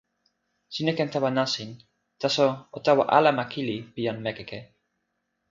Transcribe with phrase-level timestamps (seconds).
[0.73, 1.71] sina ken tawa nasin.
[2.21, 4.59] taso o tawa ala ma kili pi jan Mekeke.